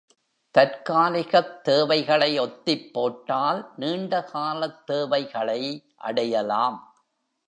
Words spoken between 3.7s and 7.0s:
நீண்ட காலத் தேவைகளை அடையலாம்.